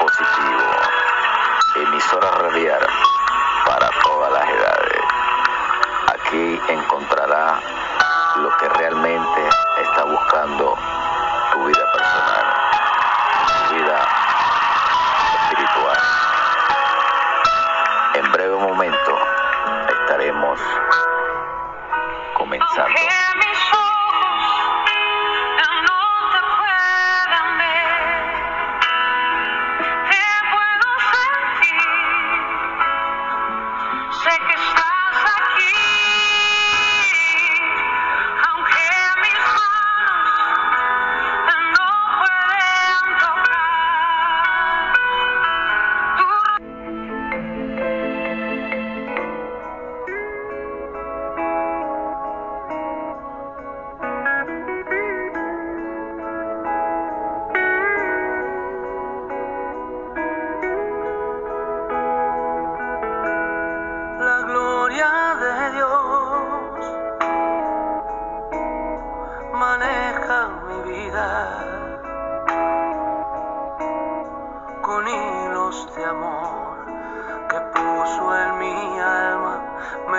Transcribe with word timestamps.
positivo, 0.00 0.64
emisora 1.76 2.30
radial 2.30 2.86
para 3.66 3.90
todas 4.02 4.32
las 4.32 4.48
edades. 4.48 5.02
Aquí 6.08 6.60
encontrará 6.68 7.60
lo 8.36 8.56
que 8.56 8.68
realmente 8.70 9.48
está 9.82 10.04
buscando 10.04 10.76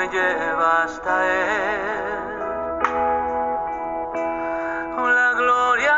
lleva 0.07 0.83
hasta 0.83 1.25
Él. 1.25 2.31
La 4.97 5.33
gloria 5.33 5.97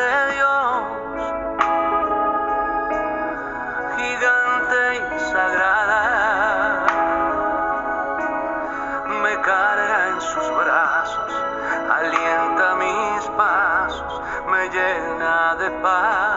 de 0.00 0.14
Dios, 0.34 0.82
gigante 3.96 4.80
y 4.96 5.20
sagrada, 5.32 6.86
me 9.22 9.34
carga 9.40 10.08
en 10.08 10.20
sus 10.20 10.48
brazos, 10.56 11.32
alienta 11.90 12.74
mis 12.76 13.24
pasos, 13.36 14.22
me 14.50 14.68
llena 14.68 15.54
de 15.56 15.70
paz. 15.82 16.29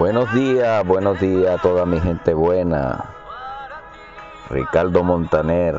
Buenos 0.00 0.32
días, 0.32 0.86
buenos 0.86 1.20
días 1.20 1.58
a 1.58 1.60
toda 1.60 1.84
mi 1.84 2.00
gente 2.00 2.32
buena. 2.32 3.04
Ricardo 4.48 5.04
Montaner, 5.04 5.74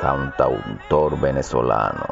cantautor 0.00 1.20
venezolano. 1.20 2.06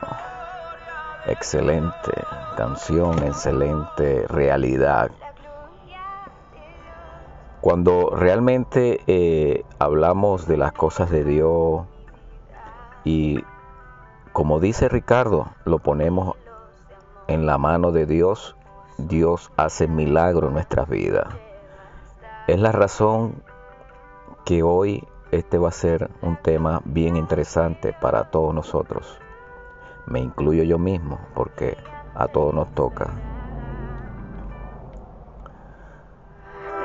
Excelente 1.28 2.12
canción, 2.59 3.25
excelente 3.25 4.26
realidad. 4.28 5.10
Cuando 7.62 8.10
realmente 8.14 9.00
eh, 9.06 9.64
hablamos 9.78 10.47
de 10.47 10.58
las 10.58 10.72
cosas 10.72 11.08
de 11.08 11.25
Dios 11.25 11.87
y 13.03 13.43
como 14.34 14.60
dice 14.60 14.91
Ricardo, 14.91 15.47
lo 15.64 15.78
ponemos 15.78 16.37
en 17.28 17.47
la 17.47 17.56
mano 17.56 17.93
de 17.93 18.04
Dios 18.04 18.56
Dios 18.99 19.51
hace 19.57 19.89
milagro 19.89 20.49
en 20.49 20.55
nuestras 20.55 20.89
vidas. 20.89 21.29
Es 22.47 22.59
la 22.59 22.73
razón 22.73 23.43
que 24.45 24.62
hoy 24.62 25.07
este 25.33 25.59
va 25.59 25.69
a 25.69 25.73
ser 25.73 26.11
un 26.23 26.37
tema 26.37 26.81
bien 26.84 27.17
interesante 27.17 27.93
para 28.01 28.31
todos 28.31 28.55
nosotros. 28.55 29.19
Me 30.06 30.21
incluyo 30.21 30.62
yo 30.62 30.79
mismo 30.79 31.19
porque 31.35 31.77
a 32.15 32.29
todos 32.29 32.55
nos 32.55 32.73
toca. 32.75 33.11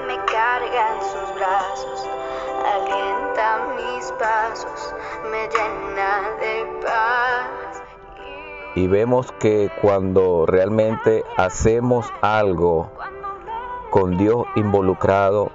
Me 0.08 0.18
carga 0.26 0.96
en 0.96 1.02
sus 1.02 1.36
brazos, 1.36 2.10
alienta 2.66 3.68
mis 3.76 4.12
pasos, 4.14 4.96
me 5.32 5.48
llena 5.48 6.22
de 6.22 6.31
paz 6.31 6.31
y 8.76 8.88
vemos 8.88 9.32
que 9.34 9.70
cuando 9.82 10.46
realmente 10.46 11.24
hacemos 11.38 12.12
algo 12.22 12.90
con 13.90 14.18
Dios 14.18 14.46
involucrado 14.56 15.52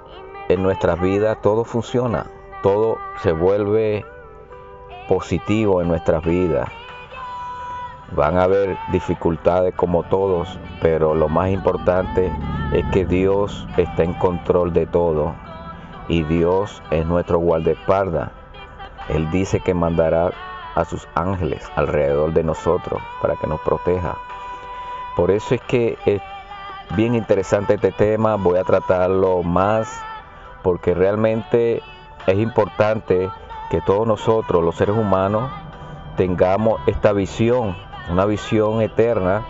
en 0.49 0.61
nuestras 0.61 1.01
vidas, 1.01 1.41
todo 1.41 1.65
funciona, 1.65 2.27
todo 2.61 2.97
se 3.23 3.31
vuelve 3.31 4.05
positivo 5.07 5.81
en 5.81 5.87
nuestras 5.87 6.23
vidas. 6.23 6.69
Van 8.15 8.37
a 8.37 8.43
haber 8.43 8.77
dificultades 8.91 9.73
como 9.75 10.03
todos, 10.03 10.59
pero 10.81 11.13
lo 11.13 11.27
más 11.27 11.49
importante 11.49 12.31
es 12.71 12.85
que 12.91 13.05
Dios 13.05 13.67
está 13.75 14.03
en 14.03 14.13
control 14.13 14.71
de 14.71 14.85
todo 14.85 15.33
y 16.07 16.23
Dios 16.23 16.81
es 16.91 17.05
nuestro 17.05 17.39
guardaespaldas. 17.39 18.31
Él 19.09 19.29
dice 19.31 19.59
que 19.59 19.73
mandará 19.73 20.31
a 20.77 20.85
sus 20.85 21.07
ángeles 21.15 21.67
alrededor 21.75 22.33
de 22.33 22.43
nosotros 22.43 23.01
para 23.19 23.35
que 23.35 23.47
nos 23.47 23.59
proteja. 23.61 24.15
Por 25.15 25.31
eso 25.31 25.55
es 25.55 25.61
que 25.61 25.97
es 26.05 26.21
bien 26.95 27.15
interesante 27.15 27.73
este 27.73 27.91
tema, 27.91 28.35
voy 28.35 28.59
a 28.59 28.63
tratarlo 28.63 29.41
más 29.41 29.89
porque 30.61 30.93
realmente 30.93 31.81
es 32.27 32.37
importante 32.37 33.27
que 33.71 33.81
todos 33.81 34.05
nosotros, 34.05 34.63
los 34.63 34.75
seres 34.75 34.95
humanos, 34.95 35.49
tengamos 36.15 36.79
esta 36.85 37.11
visión, 37.11 37.75
una 38.11 38.25
visión 38.25 38.81
eterna 38.81 39.45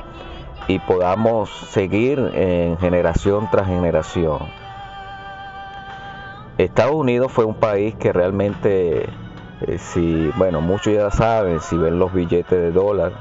y 0.69 0.79
podamos 0.79 1.49
seguir 1.49 2.19
en 2.35 2.77
generación 2.77 3.49
tras 3.51 3.67
generación. 3.67 4.39
Estados 6.57 6.95
Unidos 6.95 7.33
fue 7.33 7.43
un 7.43 7.55
país 7.55 7.95
que 7.95 8.13
realmente 8.13 9.09
eh, 9.61 9.79
si, 9.79 10.31
bueno, 10.35 10.61
muchos 10.61 10.93
ya 10.93 11.09
saben, 11.09 11.59
si 11.61 11.77
ven 11.77 11.97
los 11.97 12.13
billetes 12.13 12.51
de 12.51 12.71
dólar, 12.71 13.11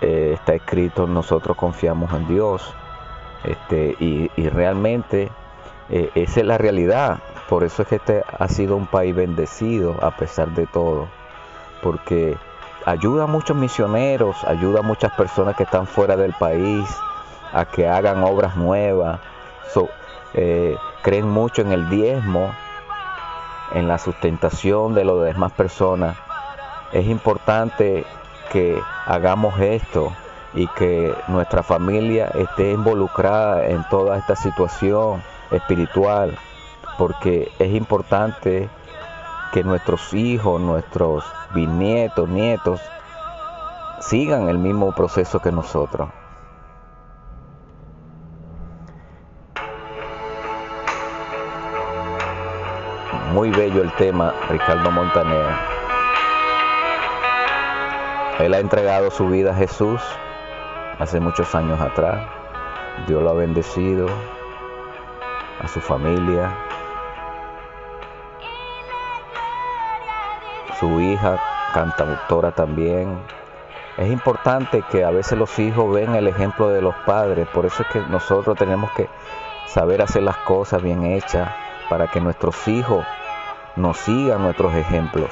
eh, 0.00 0.32
está 0.34 0.54
escrito 0.54 1.06
nosotros 1.06 1.56
confiamos 1.56 2.12
en 2.12 2.26
Dios. 2.26 2.74
Este, 3.44 3.96
y, 3.98 4.28
realmente 4.48 5.30
eh, 5.90 6.10
esa 6.14 6.40
es 6.40 6.46
la 6.46 6.58
realidad. 6.58 7.20
Por 7.48 7.64
eso 7.64 7.82
es 7.82 7.88
que 7.88 7.96
este 7.96 8.24
ha 8.38 8.48
sido 8.48 8.76
un 8.76 8.86
país 8.86 9.14
bendecido 9.14 9.96
a 10.02 10.10
pesar 10.16 10.48
de 10.50 10.66
todo. 10.66 11.08
Porque 11.82 12.36
ayuda 12.84 13.24
a 13.24 13.26
muchos 13.26 13.56
misioneros, 13.56 14.42
ayuda 14.44 14.80
a 14.80 14.82
muchas 14.82 15.12
personas 15.12 15.54
que 15.56 15.64
están 15.64 15.86
fuera 15.86 16.16
del 16.16 16.32
país 16.32 16.88
a 17.52 17.64
que 17.64 17.86
hagan 17.86 18.24
obras 18.24 18.56
nuevas. 18.56 19.20
creen 21.02 21.28
mucho 21.28 21.62
en 21.62 21.72
el 21.72 21.88
diezmo 21.90 22.52
en 23.74 23.88
la 23.88 23.98
sustentación 23.98 24.94
de 24.94 25.04
las 25.04 25.20
demás 25.20 25.52
personas, 25.52 26.16
es 26.92 27.06
importante 27.06 28.04
que 28.50 28.78
hagamos 29.06 29.58
esto 29.60 30.12
y 30.54 30.66
que 30.68 31.14
nuestra 31.28 31.62
familia 31.62 32.26
esté 32.34 32.72
involucrada 32.72 33.68
en 33.68 33.82
toda 33.88 34.18
esta 34.18 34.36
situación 34.36 35.22
espiritual, 35.50 36.36
porque 36.98 37.50
es 37.58 37.74
importante 37.74 38.68
que 39.52 39.64
nuestros 39.64 40.12
hijos, 40.14 40.60
nuestros 40.60 41.24
bisnietos, 41.54 42.28
nietos, 42.28 42.80
sigan 44.00 44.48
el 44.48 44.58
mismo 44.58 44.92
proceso 44.92 45.40
que 45.40 45.52
nosotros. 45.52 46.08
Muy 53.32 53.50
bello 53.50 53.80
el 53.80 53.90
tema, 53.92 54.34
Ricardo 54.50 54.90
Montaner. 54.90 55.46
Él 58.40 58.52
ha 58.52 58.58
entregado 58.58 59.10
su 59.10 59.26
vida 59.26 59.52
a 59.52 59.54
Jesús 59.54 60.02
hace 60.98 61.18
muchos 61.18 61.54
años 61.54 61.80
atrás. 61.80 62.28
Dios 63.06 63.22
lo 63.22 63.30
ha 63.30 63.32
bendecido, 63.32 64.06
a 65.62 65.66
su 65.66 65.80
familia, 65.80 66.54
su 70.78 71.00
hija, 71.00 71.40
cantautora 71.72 72.50
también. 72.52 73.18
Es 73.96 74.12
importante 74.12 74.84
que 74.90 75.04
a 75.04 75.10
veces 75.10 75.38
los 75.38 75.58
hijos 75.58 75.90
ven 75.90 76.14
el 76.14 76.28
ejemplo 76.28 76.68
de 76.68 76.82
los 76.82 76.94
padres, 77.06 77.48
por 77.48 77.64
eso 77.64 77.82
es 77.82 77.88
que 77.88 78.00
nosotros 78.10 78.58
tenemos 78.58 78.90
que 78.92 79.08
saber 79.68 80.02
hacer 80.02 80.22
las 80.22 80.36
cosas 80.36 80.82
bien 80.82 81.04
hechas 81.06 81.48
para 81.88 82.08
que 82.08 82.20
nuestros 82.20 82.68
hijos 82.68 83.06
nos 83.76 83.96
sigan 83.98 84.42
nuestros 84.42 84.74
ejemplos. 84.74 85.30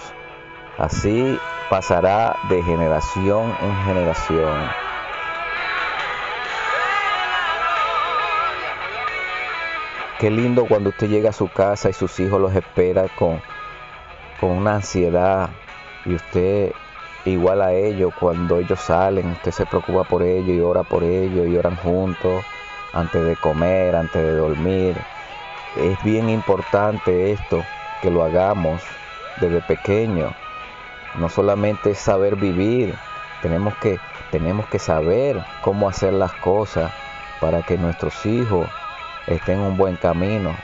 Así 0.78 1.38
pasará 1.68 2.36
de 2.48 2.62
generación 2.62 3.54
en 3.60 3.76
generación. 3.84 4.70
Qué 10.18 10.30
lindo 10.30 10.66
cuando 10.66 10.90
usted 10.90 11.08
llega 11.08 11.30
a 11.30 11.32
su 11.32 11.48
casa 11.48 11.88
y 11.88 11.92
sus 11.94 12.20
hijos 12.20 12.40
los 12.40 12.54
espera 12.54 13.06
con, 13.18 13.40
con 14.38 14.50
una 14.50 14.74
ansiedad 14.74 15.48
y 16.04 16.14
usted 16.14 16.72
igual 17.24 17.62
a 17.62 17.72
ellos 17.72 18.12
cuando 18.18 18.58
ellos 18.58 18.80
salen, 18.80 19.28
usted 19.28 19.50
se 19.50 19.66
preocupa 19.66 20.04
por 20.04 20.22
ellos 20.22 20.50
y 20.50 20.60
ora 20.60 20.82
por 20.82 21.04
ellos 21.04 21.46
y 21.46 21.56
oran 21.56 21.76
juntos 21.76 22.44
antes 22.92 23.24
de 23.24 23.36
comer, 23.36 23.94
antes 23.94 24.22
de 24.22 24.36
dormir. 24.36 24.96
Es 25.76 26.02
bien 26.02 26.28
importante 26.28 27.32
esto, 27.32 27.62
que 28.00 28.10
lo 28.10 28.24
hagamos 28.24 28.82
desde 29.40 29.60
pequeño. 29.60 30.32
No 31.16 31.28
solamente 31.28 31.90
es 31.90 31.98
saber 31.98 32.36
vivir, 32.36 32.94
tenemos 33.42 33.74
que, 33.76 33.98
tenemos 34.30 34.66
que 34.66 34.78
saber 34.78 35.42
cómo 35.62 35.88
hacer 35.88 36.12
las 36.12 36.32
cosas 36.34 36.92
para 37.40 37.62
que 37.62 37.76
nuestros 37.78 38.24
hijos 38.26 38.68
esté 39.26 39.52
en 39.52 39.60
un 39.60 39.76
buen 39.76 39.96
camino. 39.96 40.54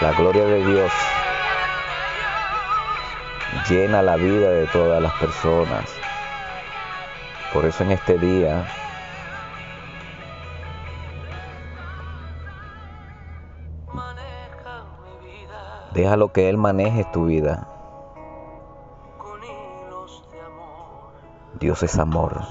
La 0.00 0.12
gloria 0.12 0.44
de 0.44 0.64
Dios 0.64 0.92
llena 3.68 4.02
la 4.02 4.16
vida 4.16 4.50
de 4.50 4.66
todas 4.66 5.02
las 5.02 5.12
personas. 5.14 5.84
Por 7.52 7.64
eso 7.64 7.84
en 7.84 7.92
este 7.92 8.18
día 8.18 8.66
Déjalo 15.96 16.30
que 16.30 16.50
Él 16.50 16.58
maneje 16.58 17.06
tu 17.10 17.24
vida. 17.24 17.66
Dios 21.58 21.82
es 21.82 21.98
amor. 21.98 22.42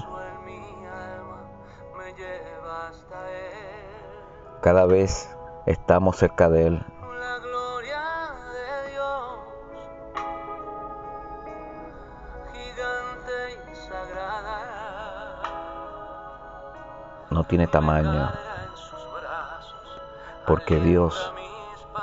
Cada 4.62 4.84
vez 4.86 5.32
estamos 5.66 6.16
cerca 6.16 6.48
de 6.48 6.66
Él. 6.66 6.95
Tiene 17.48 17.66
tamaño, 17.66 18.30
porque 20.46 20.76
Dios 20.76 21.32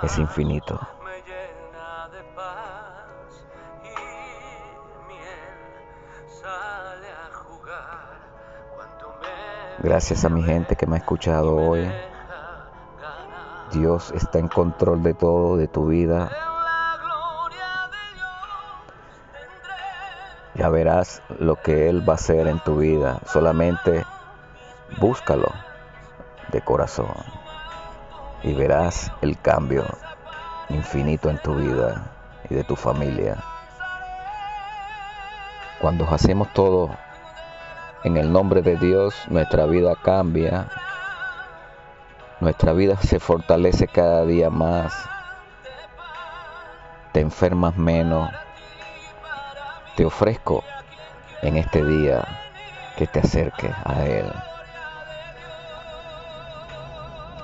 es 0.01 0.17
infinito. 0.17 0.79
Gracias 9.79 10.23
a 10.23 10.29
mi 10.29 10.41
gente 10.43 10.77
que 10.77 10.87
me 10.87 10.95
ha 10.95 10.99
escuchado 10.99 11.55
hoy. 11.57 11.91
Dios 13.73 14.11
está 14.11 14.39
en 14.39 14.47
control 14.47 15.03
de 15.03 15.13
todo, 15.13 15.57
de 15.57 15.67
tu 15.67 15.87
vida. 15.87 16.29
Ya 20.55 20.69
verás 20.69 21.21
lo 21.39 21.55
que 21.55 21.89
Él 21.89 22.07
va 22.07 22.13
a 22.13 22.15
hacer 22.15 22.47
en 22.47 22.59
tu 22.59 22.77
vida. 22.77 23.19
Solamente 23.25 24.05
búscalo 24.99 25.51
de 26.51 26.61
corazón 26.61 27.13
y 28.43 28.53
verás 28.53 29.11
el 29.21 29.39
cambio 29.39 29.85
infinito 30.69 31.29
en 31.29 31.37
tu 31.39 31.55
vida 31.55 32.11
y 32.49 32.55
de 32.55 32.63
tu 32.63 32.75
familia. 32.75 33.37
Cuando 35.81 36.07
hacemos 36.09 36.51
todo 36.53 36.89
en 38.03 38.17
el 38.17 38.31
nombre 38.31 38.61
de 38.61 38.77
Dios 38.77 39.15
nuestra 39.29 39.65
vida 39.65 39.95
cambia, 40.01 40.67
nuestra 42.39 42.73
vida 42.73 42.97
se 42.97 43.19
fortalece 43.19 43.87
cada 43.87 44.25
día 44.25 44.49
más, 44.49 45.09
te 47.13 47.21
enfermas 47.21 47.77
menos. 47.77 48.29
Te 49.95 50.03
ofrezco 50.03 50.63
en 51.43 51.57
este 51.57 51.85
día 51.85 52.27
que 52.97 53.05
te 53.05 53.19
acerques 53.19 53.71
a 53.85 54.03
Él. 54.03 54.25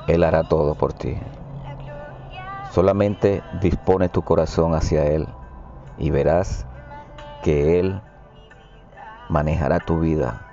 Él 0.10 0.24
hará 0.24 0.44
todo 0.44 0.76
por 0.76 0.94
ti. 0.94 1.18
Solamente 2.72 3.42
dispone 3.62 4.10
tu 4.10 4.22
corazón 4.24 4.76
hacia 4.76 5.06
Él 5.06 5.28
y 5.98 6.12
verás 6.12 6.66
que 7.44 7.80
Él 7.80 8.02
manejará 9.30 9.80
tu 9.80 10.00
vida 10.00 10.50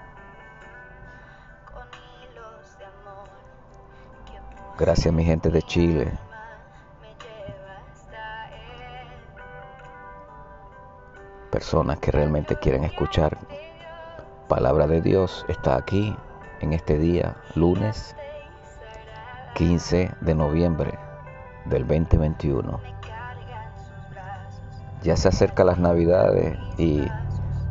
Gracias 4.79 5.15
mi 5.15 5.25
gente 5.25 5.49
de 5.49 5.63
Chile. 5.63 6.13
Personas 11.51 11.99
que 11.99 12.11
realmente 12.11 12.57
quieren 12.57 12.85
escuchar 12.85 13.39
palabra 14.49 14.87
de 14.87 15.01
Dios 15.01 15.47
está 15.49 15.77
aquí 15.77 16.15
en 16.61 16.75
este 16.75 16.99
día, 16.99 17.37
lunes 17.55 18.15
15 19.57 20.11
de 20.21 20.35
noviembre 20.35 20.99
del 21.65 21.87
2021. 21.87 22.79
Ya 25.03 25.17
se 25.17 25.29
acerca 25.29 25.65
las 25.65 25.79
navidades 25.79 26.59
y 26.77 27.03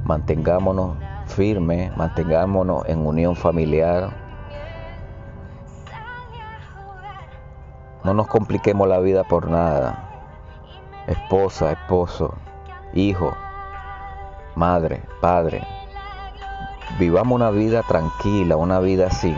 mantengámonos 0.04 0.98
firmes, 1.27 1.96
mantengámonos 1.96 2.84
en 2.88 3.06
unión 3.06 3.36
familiar, 3.36 4.25
No 8.04 8.13
nos 8.13 8.27
compliquemos 8.27 8.88
la 8.88 9.00
vida 9.00 9.24
por 9.24 9.50
nada. 9.50 9.98
Esposa, 11.08 11.72
esposo, 11.72 12.36
hijo, 12.94 13.36
madre, 14.54 15.01
padre. 15.22 15.63
Vivamos 17.00 17.36
una 17.36 17.50
vida 17.50 17.82
tranquila, 17.82 18.58
una 18.58 18.80
vida 18.80 19.08
así. 19.08 19.36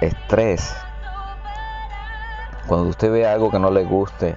Estrés. 0.00 0.76
Cuando 2.66 2.88
usted 2.88 3.10
ve 3.12 3.26
algo 3.26 3.50
que 3.50 3.58
no 3.58 3.70
le 3.70 3.84
guste, 3.84 4.36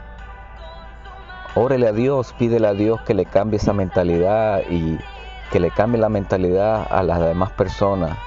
órele 1.56 1.88
a 1.88 1.92
Dios, 1.92 2.34
pídele 2.38 2.68
a 2.68 2.74
Dios 2.74 3.01
que 3.01 3.13
le 3.13 3.25
cambie 3.25 3.58
esa 3.58 3.74
mentalidad 3.74 4.62
y 4.70 4.98
que 5.51 5.60
le 5.60 5.72
cambie 5.72 6.00
la 6.00 6.10
mentalidad 6.10 6.88
a 6.89 7.04
las 7.04 7.20
demás 7.20 7.51
personas. 7.51 8.18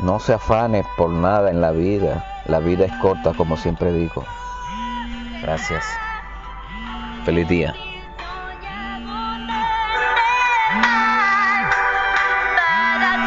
No 0.00 0.20
se 0.20 0.34
afane 0.34 0.84
por 0.96 1.10
nada 1.10 1.50
en 1.50 1.60
la 1.60 1.70
vida. 1.70 2.24
La 2.46 2.58
vida 2.58 2.84
es 2.84 2.92
corta, 3.00 3.32
como 3.32 3.56
siempre 3.56 3.92
digo. 3.92 4.24
Gracias. 5.42 5.84
Feliz 7.24 7.48
día. 7.48 7.74